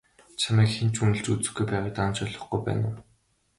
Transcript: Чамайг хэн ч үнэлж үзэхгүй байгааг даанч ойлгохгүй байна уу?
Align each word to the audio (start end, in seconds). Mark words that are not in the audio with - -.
Чамайг 0.39 0.69
хэн 0.75 0.89
ч 0.95 0.97
үнэлж 1.03 1.25
үзэхгүй 1.29 1.65
байгааг 1.67 1.91
даанч 1.95 2.17
ойлгохгүй 2.23 2.59
байна 2.65 2.85
уу? 2.91 2.99